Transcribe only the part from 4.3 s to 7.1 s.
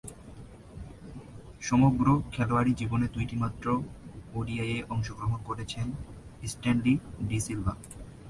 ওডিআইয়ে অংশগ্রহণ করেছেন স্ট্যানলি